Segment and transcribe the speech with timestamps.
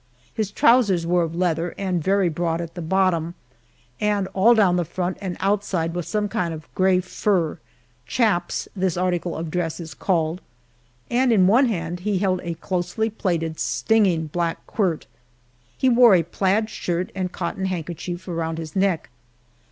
[0.33, 3.35] His trousers were of leather and very broad at the bottom,
[3.99, 7.59] and all down the front and outside was some kind of gray fur
[8.07, 10.41] "chaps" this article of dress is called
[11.11, 15.05] and in one hand he held a closely plaited, stinging black "quirt."
[15.77, 19.11] He wore a plaid shirt and cotton handkerchief around his neck.